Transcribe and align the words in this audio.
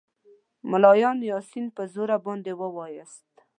ملایانو 0.69 1.25
یاسین 1.31 1.65
په 1.75 1.83
زوره 1.93 2.17
باندې 2.25 2.51
ووایاست. 2.61 3.29